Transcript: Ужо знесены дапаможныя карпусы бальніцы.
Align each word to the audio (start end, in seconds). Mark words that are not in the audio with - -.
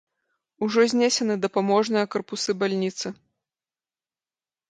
Ужо 0.67 0.85
знесены 0.93 1.35
дапаможныя 1.43 2.09
карпусы 2.15 2.51
бальніцы. 2.63 3.13